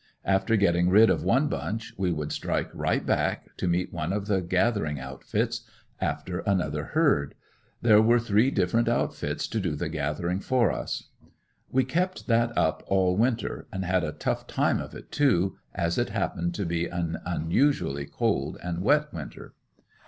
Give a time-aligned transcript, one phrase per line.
[0.25, 4.25] After getting rid of one bunch we would strike right back, to meet one of
[4.25, 5.61] the gathering outfits,
[5.99, 7.35] after another herd.
[7.83, 11.09] There were three different outfits to do the gathering for us.
[11.71, 15.99] We kept that up all winter and had a tough time of it, too, as
[15.99, 19.53] it happened to be an unusually cold and wet winter.